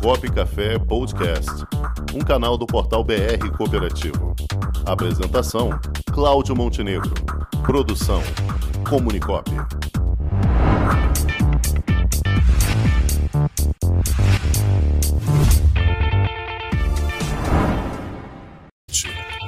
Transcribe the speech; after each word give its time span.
Comunicop 0.00 0.32
Café 0.32 0.78
Podcast, 0.78 1.50
um 2.14 2.20
canal 2.20 2.56
do 2.56 2.66
portal 2.66 3.04
BR 3.04 3.50
Cooperativo. 3.56 4.34
Apresentação: 4.86 5.70
Cláudio 6.12 6.56
Montenegro. 6.56 7.12
Produção: 7.64 8.22
Comunicop. 8.88 9.50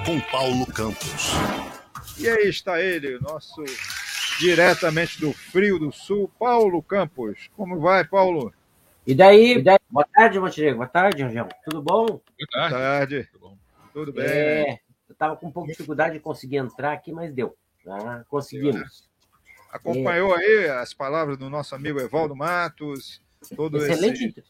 Com 0.05 0.21
Paulo 0.31 0.67
Campos. 0.67 1.33
E 2.19 2.29
aí 2.29 2.49
está 2.49 2.81
ele, 2.81 3.19
nosso 3.21 3.65
diretamente 4.39 5.21
do 5.21 5.33
Frio 5.33 5.79
do 5.79 5.93
Sul, 5.93 6.31
Paulo 6.39 6.83
Campos. 6.83 7.51
Como 7.57 7.81
vai, 7.81 8.05
Paulo? 8.05 8.53
E 9.07 9.14
daí, 9.14 9.59
e 9.59 9.62
daí? 9.62 9.79
boa 9.91 10.07
tarde, 10.07 10.41
Montenegro. 10.41 10.79
Boa 10.79 10.88
tarde, 10.88 11.23
Rangel. 11.23 11.48
Tudo 11.65 11.83
bom? 11.83 12.06
Boa 12.06 12.23
tarde. 12.51 12.70
Boa 12.70 12.80
tarde. 12.80 13.29
Tudo, 13.33 13.59
Tudo 13.92 14.12
bem? 14.12 14.24
É, 14.24 14.73
eu 15.09 15.12
estava 15.12 15.37
com 15.37 15.46
um 15.46 15.52
pouco 15.52 15.66
de 15.66 15.74
dificuldade 15.74 16.15
de 16.15 16.20
conseguir 16.20 16.56
entrar 16.56 16.92
aqui, 16.92 17.12
mas 17.12 17.32
deu. 17.32 17.55
Tá? 17.84 18.24
Conseguimos. 18.29 19.09
Acompanhou 19.70 20.34
é. 20.34 20.38
aí 20.38 20.69
as 20.70 20.95
palavras 20.95 21.37
do 21.37 21.51
nosso 21.51 21.74
amigo 21.74 22.01
Evaldo 22.01 22.34
Matos? 22.34 23.23
Todo 23.55 23.77
excelente, 23.77 24.24
esse... 24.24 24.45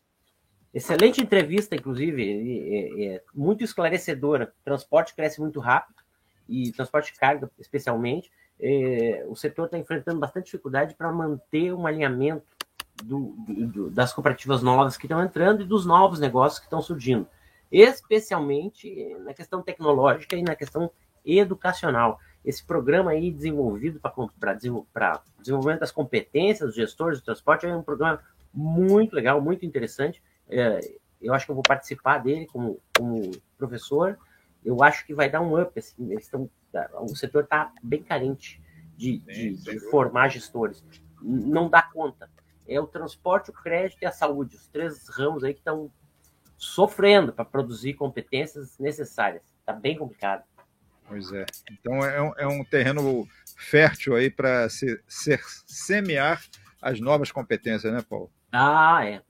excelente 0.72 1.20
entrevista, 1.20 1.74
inclusive, 1.74 2.22
é, 2.22 3.06
é, 3.06 3.22
muito 3.34 3.64
esclarecedora. 3.64 4.52
O 4.60 4.64
transporte 4.64 5.14
cresce 5.16 5.40
muito 5.40 5.58
rápido, 5.58 6.04
e 6.48 6.70
transporte 6.72 7.12
de 7.12 7.18
carga, 7.18 7.50
especialmente. 7.58 8.30
É, 8.60 9.24
o 9.26 9.34
setor 9.34 9.64
está 9.64 9.76
enfrentando 9.76 10.20
bastante 10.20 10.44
dificuldade 10.44 10.94
para 10.94 11.10
manter 11.10 11.74
um 11.74 11.86
alinhamento 11.86 12.53
do, 13.02 13.34
do, 13.36 13.90
das 13.90 14.12
cooperativas 14.12 14.62
novas 14.62 14.96
que 14.96 15.06
estão 15.06 15.22
entrando 15.22 15.62
e 15.62 15.66
dos 15.66 15.84
novos 15.84 16.20
negócios 16.20 16.58
que 16.58 16.66
estão 16.66 16.80
surgindo, 16.80 17.26
especialmente 17.70 19.16
na 19.24 19.34
questão 19.34 19.62
tecnológica 19.62 20.36
e 20.36 20.42
na 20.42 20.54
questão 20.54 20.90
educacional. 21.24 22.20
Esse 22.44 22.62
programa 22.62 23.12
aí 23.12 23.30
desenvolvido 23.30 24.00
para 24.38 24.54
desenvolvimento 25.40 25.80
das 25.80 25.90
competências 25.90 26.68
dos 26.68 26.76
gestores 26.76 27.20
do 27.20 27.24
transporte 27.24 27.66
é 27.66 27.74
um 27.74 27.82
programa 27.82 28.20
muito 28.52 29.16
legal, 29.16 29.40
muito 29.40 29.64
interessante. 29.64 30.22
É, 30.48 30.80
eu 31.20 31.32
acho 31.32 31.46
que 31.46 31.50
eu 31.50 31.56
vou 31.56 31.64
participar 31.66 32.18
dele 32.18 32.46
como, 32.46 32.78
como 32.96 33.30
professor. 33.56 34.18
Eu 34.62 34.82
acho 34.82 35.06
que 35.06 35.14
vai 35.14 35.30
dar 35.30 35.40
um 35.40 35.60
up. 35.60 35.76
Assim, 35.78 36.12
estão, 36.12 36.48
o 37.00 37.16
setor 37.16 37.44
está 37.44 37.72
bem 37.82 38.02
carente 38.02 38.62
de, 38.94 39.18
de, 39.18 39.56
de 39.56 39.80
formar 39.90 40.28
gestores. 40.28 40.84
Não 41.22 41.70
dá 41.70 41.82
conta 41.82 42.28
é 42.66 42.80
o 42.80 42.86
transporte, 42.86 43.50
o 43.50 43.52
crédito 43.52 44.02
e 44.02 44.06
a 44.06 44.12
saúde, 44.12 44.56
os 44.56 44.66
três 44.68 45.08
ramos 45.08 45.44
aí 45.44 45.52
que 45.52 45.60
estão 45.60 45.90
sofrendo 46.56 47.32
para 47.32 47.44
produzir 47.44 47.94
competências 47.94 48.78
necessárias. 48.78 49.42
Está 49.60 49.72
bem 49.72 49.96
complicado. 49.96 50.44
Pois 51.06 51.32
é. 51.32 51.44
Então 51.70 51.96
é 52.04 52.22
um, 52.22 52.32
é 52.38 52.46
um 52.46 52.64
terreno 52.64 53.26
fértil 53.56 54.16
aí 54.16 54.30
para 54.30 54.68
se, 54.68 55.02
ser, 55.06 55.40
semear 55.66 56.42
as 56.80 57.00
novas 57.00 57.30
competências, 57.30 57.92
né, 57.92 58.02
Paulo? 58.08 58.30
Ah, 58.56 59.04
é. 59.04 59.20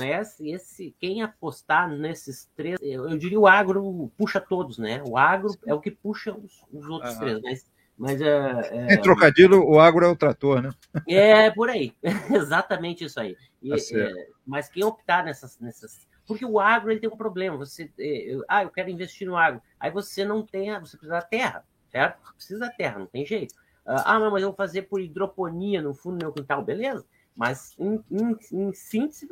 Esse, 0.00 0.50
esse, 0.50 0.96
quem 0.98 1.22
apostar 1.22 1.90
nesses 1.90 2.50
três, 2.56 2.78
eu, 2.80 3.18
diria 3.18 3.38
o 3.38 3.46
agro 3.46 4.10
puxa 4.16 4.40
todos, 4.40 4.78
né? 4.78 5.02
O 5.06 5.18
agro 5.18 5.50
é 5.66 5.74
o 5.74 5.80
que 5.80 5.90
puxa 5.90 6.32
os, 6.32 6.64
os 6.72 6.88
outros 6.88 7.14
ah. 7.14 7.18
três, 7.18 7.40
mas 7.42 7.70
mas 7.96 8.20
é, 8.20 8.60
é... 8.70 8.94
Em 8.94 9.00
trocadilho, 9.00 9.62
o 9.64 9.78
agro 9.78 10.04
é 10.04 10.08
o 10.08 10.16
trator, 10.16 10.60
né? 10.60 10.70
É, 11.08 11.50
por 11.50 11.68
aí. 11.68 11.94
Exatamente 12.30 13.04
isso 13.04 13.20
aí. 13.20 13.36
E, 13.62 13.70
tá 13.70 13.76
é, 13.98 14.28
mas 14.46 14.68
quem 14.68 14.84
optar 14.84 15.24
nessas, 15.24 15.58
nessas. 15.58 16.06
Porque 16.26 16.44
o 16.44 16.58
agro 16.58 16.90
ele 16.90 17.00
tem 17.00 17.08
um 17.08 17.16
problema. 17.16 17.56
Você, 17.56 17.90
é, 17.98 18.34
eu, 18.34 18.44
ah, 18.48 18.62
eu 18.62 18.70
quero 18.70 18.90
investir 18.90 19.26
no 19.26 19.36
agro. 19.36 19.60
Aí 19.78 19.90
você 19.90 20.24
não 20.24 20.44
tem, 20.44 20.70
você 20.80 20.96
precisa 20.96 21.12
da 21.12 21.22
terra, 21.22 21.64
certo? 21.90 22.18
Você 22.24 22.34
precisa 22.34 22.60
da 22.60 22.70
terra, 22.70 22.98
não 22.98 23.06
tem 23.06 23.24
jeito. 23.26 23.54
Ah, 23.84 24.18
não, 24.18 24.30
mas 24.30 24.42
eu 24.42 24.48
vou 24.48 24.56
fazer 24.56 24.82
por 24.82 25.00
hidroponia 25.00 25.82
no 25.82 25.92
fundo 25.92 26.18
do 26.18 26.24
meu 26.24 26.32
quintal, 26.32 26.62
beleza? 26.62 27.04
Mas 27.34 27.74
em, 27.78 28.02
em, 28.10 28.36
em 28.52 28.72
síntese, 28.72 29.28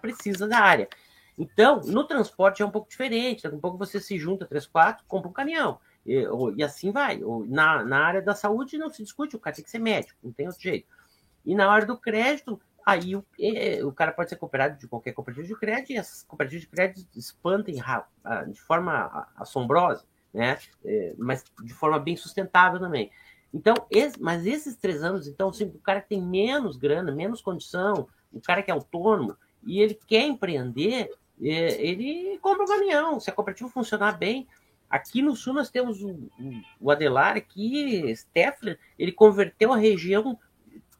precisa 0.00 0.46
da 0.46 0.58
área. 0.58 0.88
Então, 1.38 1.80
no 1.80 2.04
transporte 2.04 2.62
é 2.62 2.66
um 2.66 2.70
pouco 2.70 2.88
diferente. 2.88 3.42
Daqui 3.42 3.56
a 3.56 3.58
pouco 3.60 3.78
você 3.78 4.00
se 4.00 4.18
junta, 4.18 4.46
três, 4.46 4.66
quatro, 4.66 5.04
compra 5.06 5.28
um 5.28 5.32
caminhão. 5.32 5.78
E, 6.06 6.24
e 6.56 6.62
assim 6.62 6.92
vai. 6.92 7.20
Na, 7.46 7.84
na 7.84 7.98
área 7.98 8.22
da 8.22 8.34
saúde 8.34 8.78
não 8.78 8.88
se 8.88 9.02
discute, 9.02 9.36
o 9.36 9.40
cara 9.40 9.56
tem 9.56 9.64
que 9.64 9.70
ser 9.70 9.80
médico, 9.80 10.18
não 10.22 10.32
tem 10.32 10.46
outro 10.46 10.62
jeito. 10.62 10.86
E 11.44 11.54
na 11.54 11.70
hora 11.70 11.84
do 11.84 11.98
crédito, 11.98 12.60
aí 12.84 13.16
o, 13.16 13.24
o 13.84 13.92
cara 13.92 14.12
pode 14.12 14.30
ser 14.30 14.36
cooperado 14.36 14.78
de 14.78 14.86
qualquer 14.86 15.12
cooperativa 15.12 15.46
de 15.46 15.58
crédito 15.58 15.92
e 15.92 15.98
as 15.98 16.22
cooperativas 16.22 16.62
de 16.62 16.68
crédito 16.68 17.18
espantem 17.18 17.82
de 18.48 18.60
forma 18.60 19.28
assombrosa, 19.36 20.04
né? 20.32 20.58
É, 20.84 21.14
mas 21.18 21.44
de 21.62 21.74
forma 21.74 21.98
bem 21.98 22.16
sustentável 22.16 22.78
também. 22.78 23.10
Então, 23.52 23.74
esse, 23.90 24.20
mas 24.20 24.46
esses 24.46 24.76
três 24.76 25.02
anos, 25.02 25.26
então, 25.26 25.48
assim, 25.48 25.64
o 25.64 25.78
cara 25.78 26.00
que 26.00 26.10
tem 26.10 26.22
menos 26.22 26.76
grana, 26.76 27.10
menos 27.10 27.40
condição, 27.40 28.06
o 28.32 28.40
cara 28.40 28.62
que 28.62 28.70
é 28.70 28.74
autônomo 28.74 29.36
e 29.64 29.80
ele 29.80 29.98
quer 30.06 30.22
empreender, 30.22 31.10
é, 31.42 31.82
ele 31.82 32.38
compra 32.38 32.64
um 32.64 32.66
caminhão. 32.66 33.18
Se 33.18 33.30
a 33.30 33.32
cooperativa 33.32 33.70
funcionar 33.70 34.18
bem, 34.18 34.46
Aqui 34.88 35.20
no 35.20 35.34
sul 35.34 35.54
nós 35.54 35.70
temos 35.70 36.02
o, 36.02 36.30
o 36.80 36.90
Adelar 36.90 37.36
aqui, 37.36 38.14
Steffler, 38.14 38.78
ele 38.98 39.12
converteu 39.12 39.72
a 39.72 39.76
região, 39.76 40.38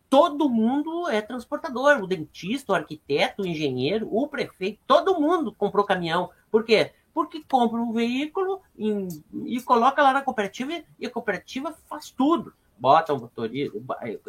todo 0.08 0.48
mundo 0.48 1.08
é 1.08 1.20
transportador, 1.20 2.02
o 2.02 2.06
dentista, 2.06 2.72
o 2.72 2.74
arquiteto, 2.74 3.42
o 3.42 3.46
engenheiro, 3.46 4.08
o 4.10 4.26
prefeito, 4.28 4.80
todo 4.86 5.20
mundo 5.20 5.52
comprou 5.52 5.84
caminhão. 5.84 6.30
Por 6.50 6.64
quê? 6.64 6.92
Porque 7.14 7.42
compra 7.48 7.80
um 7.80 7.92
veículo 7.92 8.60
em, 8.78 9.08
e 9.44 9.60
coloca 9.62 10.02
lá 10.02 10.12
na 10.12 10.22
cooperativa 10.22 10.72
e 10.98 11.06
a 11.06 11.10
cooperativa 11.10 11.74
faz 11.88 12.10
tudo. 12.10 12.52
Bota 12.78 13.14
o 13.14 13.20
motorista, 13.20 13.78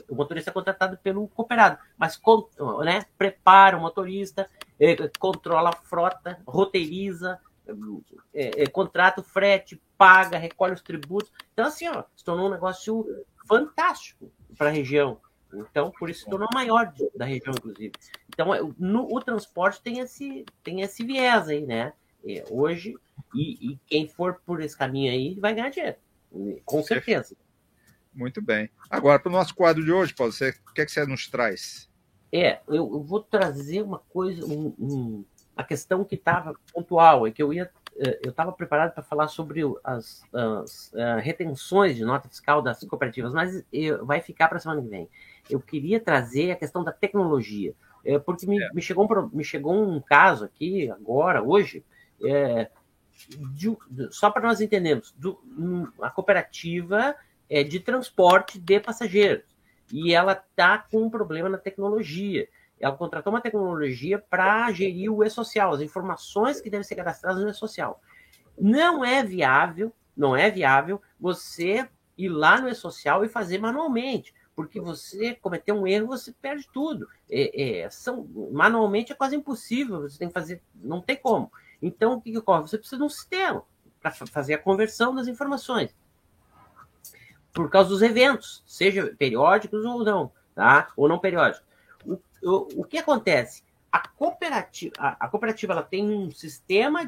o 0.07 0.15
motorista 0.15 0.49
é 0.51 0.53
contratado 0.53 0.97
pelo 0.97 1.27
cooperado, 1.27 1.77
mas 1.97 2.19
né, 2.85 3.05
prepara 3.17 3.77
o 3.77 3.81
motorista, 3.81 4.49
eh, 4.79 4.95
controla 5.19 5.69
a 5.69 5.73
frota, 5.73 6.39
roteiriza, 6.47 7.41
é, 8.33 8.63
é, 8.63 8.67
contrata 8.67 9.21
o 9.21 9.23
frete, 9.23 9.81
paga, 9.97 10.37
recolhe 10.37 10.73
os 10.73 10.81
tributos. 10.81 11.31
Então, 11.53 11.65
assim, 11.65 11.87
ó, 11.87 12.03
se 12.15 12.23
tornou 12.23 12.47
um 12.47 12.51
negócio 12.51 13.05
fantástico 13.47 14.31
para 14.57 14.67
a 14.67 14.71
região. 14.71 15.19
Então, 15.53 15.91
por 15.97 16.09
isso 16.09 16.21
se 16.21 16.29
tornou 16.29 16.47
maior 16.53 16.93
da 17.15 17.25
região, 17.25 17.53
inclusive. 17.55 17.93
Então, 18.29 18.53
é, 18.53 18.59
no, 18.77 19.07
o 19.13 19.19
transporte 19.21 19.81
tem 19.81 19.99
esse, 19.99 20.45
tem 20.63 20.81
esse 20.81 21.03
viés 21.03 21.47
aí, 21.47 21.65
né? 21.65 21.93
É, 22.27 22.43
hoje, 22.49 22.95
e, 23.33 23.71
e, 23.71 23.79
quem 23.87 24.07
for 24.07 24.41
por 24.45 24.61
esse 24.61 24.77
caminho 24.77 25.11
aí 25.11 25.39
vai 25.39 25.53
ganhar 25.53 25.69
dinheiro, 25.69 25.97
com 26.65 26.83
certeza. 26.83 27.35
Muito 28.13 28.41
bem. 28.41 28.69
Agora, 28.89 29.19
para 29.19 29.29
o 29.29 29.31
nosso 29.31 29.55
quadro 29.55 29.85
de 29.85 29.91
hoje, 29.91 30.13
Paulo, 30.13 30.33
você, 30.33 30.49
o 30.49 30.73
que, 30.73 30.81
é 30.81 30.85
que 30.85 30.91
você 30.91 31.05
nos 31.05 31.27
traz? 31.27 31.87
É, 32.31 32.59
eu, 32.67 32.91
eu 32.91 33.03
vou 33.03 33.21
trazer 33.21 33.81
uma 33.81 33.99
coisa, 33.99 34.45
um, 34.45 34.73
um 34.77 35.25
a 35.57 35.63
questão 35.63 36.03
que 36.03 36.15
estava 36.15 36.53
pontual 36.71 37.25
é 37.25 37.31
que 37.31 37.41
eu 37.41 37.51
ia 37.51 37.69
eh, 37.99 38.19
eu 38.23 38.29
estava 38.29 38.51
preparado 38.51 38.93
para 38.93 39.01
falar 39.01 39.27
sobre 39.27 39.61
as, 39.83 40.21
as 40.31 40.91
uh, 40.93 41.19
retenções 41.19 41.95
de 41.95 42.05
nota 42.05 42.29
fiscal 42.29 42.61
das 42.61 42.79
cooperativas, 42.83 43.33
mas 43.33 43.63
eu, 43.73 44.05
vai 44.05 44.21
ficar 44.21 44.47
para 44.47 44.57
a 44.57 44.59
semana 44.61 44.81
que 44.81 44.87
vem. 44.87 45.09
Eu 45.49 45.59
queria 45.59 45.99
trazer 45.99 46.51
a 46.51 46.55
questão 46.55 46.83
da 46.83 46.91
tecnologia, 46.91 47.73
é, 48.05 48.19
porque 48.19 48.45
me, 48.45 48.61
é. 48.61 48.69
me, 48.71 48.81
chegou 48.81 49.05
um, 49.05 49.29
me 49.35 49.43
chegou 49.43 49.73
um 49.73 49.99
caso 49.99 50.45
aqui, 50.45 50.91
agora, 50.91 51.41
hoje, 51.41 51.83
é, 52.23 52.69
de, 53.55 53.75
de, 53.89 54.13
só 54.13 54.29
para 54.29 54.47
nós 54.47 54.61
entendermos, 54.61 55.11
do, 55.17 55.41
um, 55.57 55.87
a 55.99 56.11
cooperativa 56.11 57.15
é 57.49 57.63
de 57.63 57.79
transporte 57.79 58.59
de 58.59 58.79
passageiros, 58.79 59.43
e 59.91 60.13
ela 60.13 60.33
está 60.33 60.77
com 60.77 61.01
um 61.01 61.09
problema 61.09 61.49
na 61.49 61.57
tecnologia 61.57 62.47
ela 62.79 62.95
contratou 62.95 63.33
uma 63.33 63.41
tecnologia 63.41 64.19
para 64.19 64.71
gerir 64.71 65.11
o 65.11 65.23
e-social, 65.23 65.73
as 65.73 65.81
informações 65.81 66.61
que 66.61 66.69
devem 66.69 66.83
ser 66.83 66.95
cadastradas 66.95 67.43
no 67.43 67.49
e-social. 67.49 68.01
Não 68.59 69.03
é 69.03 69.23
viável, 69.23 69.91
não 70.15 70.35
é 70.35 70.49
viável 70.49 71.01
você 71.19 71.87
ir 72.17 72.29
lá 72.29 72.59
no 72.59 72.69
e-social 72.69 73.23
e 73.23 73.29
fazer 73.29 73.59
manualmente, 73.59 74.33
porque 74.55 74.79
você 74.79 75.35
cometer 75.35 75.71
um 75.71 75.85
erro, 75.85 76.07
você 76.07 76.31
perde 76.31 76.67
tudo. 76.71 77.07
É, 77.29 77.81
é, 77.81 77.89
são, 77.89 78.27
manualmente 78.51 79.11
é 79.11 79.15
quase 79.15 79.35
impossível, 79.35 80.01
você 80.01 80.17
tem 80.17 80.27
que 80.27 80.33
fazer, 80.33 80.61
não 80.75 81.01
tem 81.01 81.15
como. 81.15 81.51
Então, 81.81 82.13
o 82.13 82.21
que, 82.21 82.35
ocorre? 82.37 82.61
Você 82.61 82.77
precisa 82.77 82.97
de 82.97 83.03
um 83.03 83.09
sistema 83.09 83.63
para 84.01 84.11
fazer 84.11 84.55
a 84.55 84.57
conversão 84.57 85.13
das 85.13 85.27
informações. 85.27 85.95
Por 87.53 87.69
causa 87.69 87.89
dos 87.89 88.01
eventos, 88.01 88.63
seja 88.65 89.15
periódicos 89.17 89.83
ou 89.83 90.03
não, 90.03 90.31
tá? 90.55 90.91
Ou 90.95 91.07
não 91.07 91.19
periódicos 91.19 91.66
o, 92.43 92.83
que 92.83 92.97
acontece? 92.97 93.63
A 93.91 94.07
cooperativa, 94.07 94.93
a, 94.97 95.25
a 95.25 95.27
cooperativa 95.27 95.73
ela 95.73 95.83
tem 95.83 96.09
um 96.09 96.31
sistema 96.31 97.01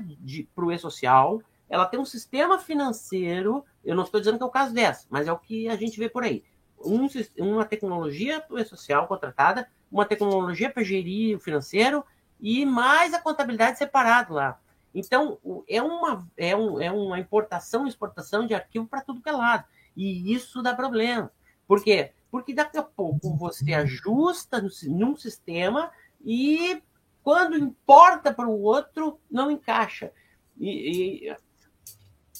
para 0.56 0.66
o 0.66 0.72
e-social, 0.72 1.42
ela 1.70 1.86
tem 1.86 2.00
um 2.00 2.06
sistema 2.06 2.58
financeiro, 2.58 3.64
eu 3.84 3.96
não 3.96 4.04
estou 4.04 4.20
dizendo 4.20 4.38
que 4.38 4.44
é 4.44 4.48
o 4.48 4.52
caso 4.52 4.74
dessa, 4.74 5.06
mas 5.10 5.28
é 5.28 5.32
o 5.32 5.38
que 5.38 5.70
a 5.70 5.76
gente 5.76 6.00
vê 6.00 6.10
por 6.10 6.24
aí. 6.24 6.44
Um, 6.80 7.08
uma 7.38 7.66
tecnologia 7.66 8.40
para 8.40 8.56
o 8.56 8.60
e-social 8.60 9.08
contratada, 9.08 9.68
uma 9.92 10.06
tecnologia 10.06 10.70
para 10.70 10.84
gerir 10.84 11.36
o 11.38 11.40
financeiro 11.40 12.04
e 12.40 12.66
mais 12.66 13.14
a 13.14 13.22
contabilidade 13.22 13.78
separado 13.78 14.34
lá. 14.34 14.60
Então, 14.94 15.38
é 15.68 15.82
uma, 15.82 16.28
é, 16.36 16.56
um, 16.56 16.82
é 16.82 16.92
uma 16.92 17.20
importação 17.20 17.86
e 17.86 17.90
exportação 17.90 18.48
de 18.48 18.56
arquivo 18.56 18.88
para 18.88 19.02
tudo 19.02 19.22
que 19.22 19.30
é 19.30 19.32
lado. 19.32 19.66
E 19.96 20.34
isso 20.34 20.64
dá 20.64 20.74
problema. 20.74 21.32
Por 21.68 21.84
quê? 21.84 22.12
Porque 22.32 22.54
daqui 22.54 22.78
a 22.78 22.84
pouco 22.84 23.36
você 23.36 23.74
ajusta 23.74 24.62
no, 24.62 24.70
num 24.88 25.16
sistema 25.16 25.92
e 26.24 26.82
quando 27.24 27.58
importa 27.58 28.34
para 28.34 28.48
o 28.48 28.62
outro, 28.62 29.20
não 29.30 29.52
encaixa. 29.52 30.12
E, 30.58 31.28
e, 31.28 31.36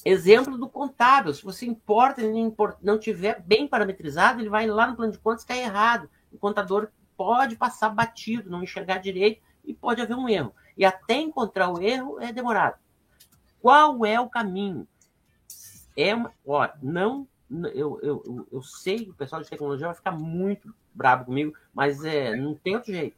exemplo 0.04 0.56
do 0.58 0.68
contábil: 0.68 1.34
se 1.34 1.44
você 1.44 1.66
importa 1.66 2.20
e 2.20 2.24
ele 2.24 2.54
não 2.82 2.98
tiver 2.98 3.40
bem 3.42 3.66
parametrizado, 3.66 4.40
ele 4.40 4.48
vai 4.48 4.66
lá 4.66 4.86
no 4.86 4.96
plano 4.96 5.12
de 5.12 5.18
contas 5.18 5.44
e 5.44 5.46
cai 5.46 5.60
errado. 5.60 6.08
O 6.32 6.38
contador 6.38 6.88
pode 7.16 7.56
passar 7.56 7.90
batido, 7.90 8.50
não 8.50 8.62
enxergar 8.62 8.98
direito 8.98 9.42
e 9.64 9.74
pode 9.74 10.00
haver 10.00 10.16
um 10.16 10.28
erro. 10.28 10.54
E 10.76 10.84
até 10.84 11.14
encontrar 11.14 11.68
o 11.68 11.80
erro 11.80 12.20
é 12.20 12.32
demorado. 12.32 12.78
Qual 13.60 14.04
é 14.06 14.18
o 14.18 14.28
caminho? 14.28 14.88
É 15.96 16.14
uma, 16.14 16.32
ó, 16.46 16.68
não, 16.80 17.28
eu, 17.74 17.98
eu, 18.02 18.48
eu 18.52 18.62
sei 18.62 19.04
que 19.04 19.10
o 19.10 19.14
pessoal 19.14 19.42
de 19.42 19.48
tecnologia 19.50 19.86
vai 19.86 19.96
ficar 19.96 20.12
muito 20.12 20.72
bravo 20.94 21.24
comigo, 21.24 21.56
mas 21.74 22.04
é, 22.04 22.36
não 22.36 22.54
tem 22.54 22.76
outro 22.76 22.92
jeito. 22.92 23.16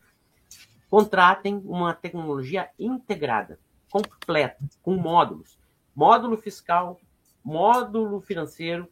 Contratem 0.88 1.62
uma 1.64 1.94
tecnologia 1.94 2.70
integrada, 2.78 3.58
completa, 3.90 4.64
com 4.82 4.94
módulos. 4.94 5.58
Módulo 5.94 6.36
fiscal, 6.36 6.98
módulo 7.44 8.20
financeiro, 8.20 8.88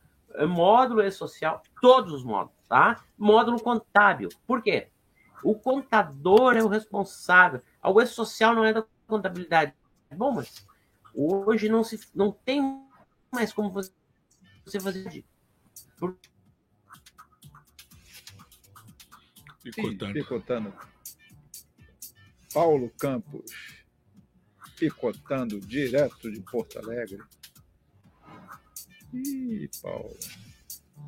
módulo 0.48 1.02
e-social, 1.02 1.62
todos 1.80 2.12
os 2.12 2.24
módulos, 2.24 2.56
tá? 2.68 3.02
Módulo 3.18 3.60
contábil. 3.60 4.28
Por 4.46 4.62
quê? 4.62 4.88
O 5.42 5.54
contador 5.54 6.56
é 6.56 6.62
o 6.62 6.68
responsável. 6.68 7.62
Web 7.84 8.10
social 8.10 8.54
não 8.54 8.64
é 8.64 8.72
da 8.72 8.84
contabilidade. 9.06 9.74
Bom, 10.12 10.32
mas 10.32 10.66
hoje 11.14 11.68
não, 11.68 11.82
se, 11.82 11.98
não 12.14 12.30
tem 12.30 12.82
mais 13.32 13.52
como 13.52 13.70
você 13.70 13.90
fazer. 14.78 15.24
Por... 15.98 16.18
Picotando. 19.62 20.12
Picotando. 20.12 20.74
Paulo 22.52 22.90
Campos, 22.98 23.52
picotando 24.78 25.60
direto 25.60 26.30
de 26.30 26.40
Porto 26.40 26.78
Alegre. 26.78 27.22
Ih, 29.12 29.68
Paulo. 29.82 30.16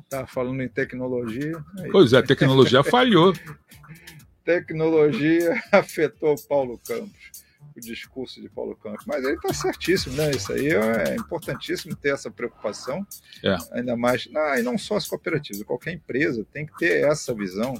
Tá 0.09 0.25
falando 0.27 0.61
em 0.61 0.69
tecnologia. 0.69 1.53
Aí. 1.79 1.91
Pois 1.91 2.13
é, 2.13 2.17
a 2.17 2.23
tecnologia 2.23 2.83
falhou. 2.83 3.33
tecnologia 4.43 5.61
afetou 5.71 6.35
Paulo 6.47 6.79
Campos, 6.79 7.45
o 7.75 7.81
discurso 7.81 8.41
de 8.41 8.49
Paulo 8.49 8.75
Campos. 8.75 9.05
Mas 9.05 9.23
ele 9.23 9.35
está 9.35 9.53
certíssimo, 9.53 10.15
né? 10.15 10.31
Isso 10.31 10.51
aí 10.53 10.69
é 10.69 11.15
importantíssimo 11.15 11.95
ter 11.95 12.13
essa 12.13 12.29
preocupação. 12.29 13.05
É. 13.43 13.57
Ainda 13.71 13.95
mais, 13.95 14.27
não, 14.31 14.55
e 14.55 14.61
não 14.61 14.77
só 14.77 14.95
as 14.95 15.07
cooperativas, 15.07 15.63
qualquer 15.63 15.93
empresa 15.93 16.45
tem 16.51 16.65
que 16.65 16.77
ter 16.77 17.03
essa 17.03 17.33
visão 17.33 17.79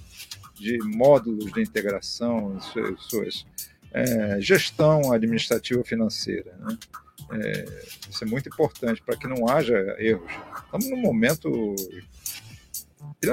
de 0.56 0.78
módulos 0.84 1.52
de 1.52 1.62
integração, 1.62 2.60
suas, 2.60 3.02
suas 3.02 3.46
é, 3.92 4.40
gestão 4.40 5.12
administrativa 5.12 5.84
financeira. 5.84 6.56
Né? 6.60 6.78
É, 7.32 7.66
isso 8.10 8.24
é 8.24 8.28
muito 8.28 8.50
importante 8.50 9.02
para 9.02 9.16
que 9.16 9.28
não 9.28 9.48
haja 9.48 9.78
erros. 10.00 10.32
Estamos 10.66 10.90
num 10.90 11.02
momento 11.02 11.76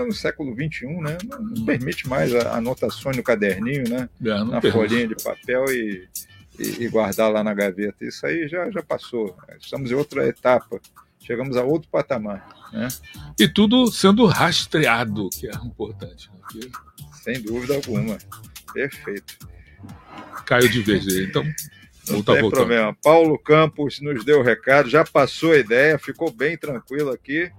no 0.07 0.13
século 0.13 0.55
XXI, 0.55 0.87
né, 1.01 1.19
não 1.29 1.65
permite 1.65 2.09
mais 2.09 2.33
anotações 2.35 3.17
no 3.17 3.23
caderninho, 3.23 3.89
né, 3.89 4.09
é, 4.25 4.45
na 4.45 4.61
folhinha 4.63 5.09
de 5.09 5.17
papel 5.17 5.65
e, 5.71 6.09
e, 6.61 6.85
e, 6.85 6.89
guardar 6.89 7.33
lá 7.33 7.43
na 7.43 7.55
gaveta. 7.55 8.05
Isso 8.05 8.25
aí 8.27 8.47
já, 8.47 8.71
já 8.71 8.83
passou. 8.83 9.37
Estamos 9.59 9.91
em 9.91 9.95
outra 9.95 10.27
etapa. 10.29 10.81
Chegamos 11.19 11.57
a 11.57 11.65
outro 11.65 11.89
patamar. 11.89 12.47
Né? 12.73 12.89
E 13.39 13.49
tudo 13.49 13.91
sendo 13.91 14.27
rastreado, 14.27 15.29
que 15.31 15.47
é 15.47 15.55
importante. 15.65 16.31
Né? 16.55 16.71
Sem 17.23 17.41
dúvida 17.41 17.75
alguma. 17.75 18.19
Perfeito. 18.73 19.39
Caiu 20.45 20.69
de 20.69 20.83
vez 20.83 21.07
aí. 21.07 21.25
Então, 21.25 21.43
não 22.09 22.23
tem 22.23 22.41
voltando. 22.41 22.51
problema. 22.51 22.97
Paulo 23.03 23.39
Campos 23.39 24.01
nos 24.01 24.25
deu 24.25 24.41
o 24.41 24.43
recado, 24.43 24.89
já 24.89 25.05
passou 25.05 25.53
a 25.53 25.59
ideia, 25.59 25.99
ficou 25.99 26.31
bem 26.31 26.57
tranquilo 26.57 27.11
aqui. 27.11 27.51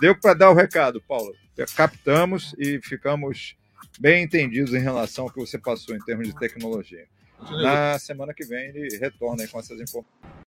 Deu 0.00 0.18
para 0.18 0.34
dar 0.34 0.50
o 0.50 0.54
recado, 0.54 1.00
Paulo. 1.06 1.34
Captamos 1.76 2.54
e 2.58 2.80
ficamos 2.82 3.54
bem 3.98 4.24
entendidos 4.24 4.72
em 4.72 4.78
relação 4.78 5.24
ao 5.24 5.30
que 5.30 5.38
você 5.38 5.58
passou 5.58 5.94
em 5.94 6.00
termos 6.00 6.26
de 6.26 6.34
tecnologia. 6.34 7.06
Na 7.62 7.98
semana 7.98 8.34
que 8.34 8.44
vem 8.44 8.68
ele 8.68 8.96
retorna 8.98 9.46
com 9.48 9.58
essas 9.58 9.80
informações. 9.80 10.40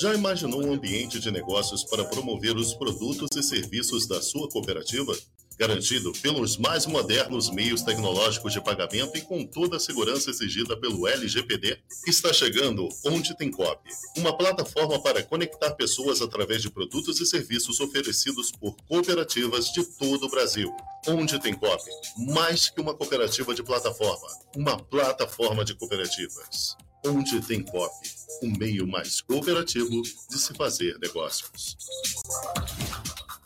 Já 0.00 0.14
imaginou 0.14 0.64
um 0.64 0.72
ambiente 0.72 1.20
de 1.20 1.30
negócios 1.30 1.84
para 1.84 2.04
promover 2.04 2.56
os 2.56 2.74
produtos 2.74 3.28
e 3.36 3.42
serviços 3.42 4.06
da 4.06 4.20
sua 4.22 4.48
cooperativa? 4.48 5.14
Garantido 5.56 6.12
pelos 6.20 6.56
mais 6.56 6.84
modernos 6.84 7.48
meios 7.48 7.82
tecnológicos 7.82 8.52
de 8.52 8.60
pagamento 8.60 9.16
e 9.16 9.20
com 9.20 9.46
toda 9.46 9.76
a 9.76 9.80
segurança 9.80 10.30
exigida 10.30 10.76
pelo 10.76 11.06
LGPD, 11.06 11.78
está 12.08 12.32
chegando 12.32 12.88
Onde 13.04 13.36
Tem 13.36 13.52
Cop, 13.52 13.80
uma 14.16 14.36
plataforma 14.36 15.00
para 15.00 15.22
conectar 15.22 15.70
pessoas 15.72 16.20
através 16.20 16.60
de 16.60 16.70
produtos 16.70 17.20
e 17.20 17.26
serviços 17.26 17.78
oferecidos 17.78 18.50
por 18.50 18.74
cooperativas 18.88 19.66
de 19.72 19.84
todo 19.96 20.26
o 20.26 20.30
Brasil. 20.30 20.74
Onde 21.06 21.38
Tem 21.38 21.52
Cop, 21.52 21.82
mais 22.16 22.70
que 22.70 22.80
uma 22.80 22.94
cooperativa 22.94 23.54
de 23.54 23.62
plataforma, 23.62 24.26
uma 24.56 24.78
plataforma 24.78 25.62
de 25.62 25.74
cooperativas. 25.74 26.76
Onde 27.06 27.42
Tem 27.42 27.62
Cop, 27.62 27.92
o 28.42 28.46
meio 28.58 28.86
mais 28.86 29.20
cooperativo 29.20 30.00
de 30.00 30.38
se 30.38 30.54
fazer 30.54 30.98
negócios. 30.98 31.76